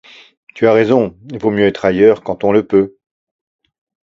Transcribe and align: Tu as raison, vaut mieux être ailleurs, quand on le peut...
Tu 0.55 0.65
as 0.67 0.73
raison, 0.73 1.15
vaut 1.39 1.51
mieux 1.51 1.67
être 1.67 1.85
ailleurs, 1.85 2.23
quand 2.23 2.43
on 2.43 2.51
le 2.51 2.65
peut... 2.65 2.97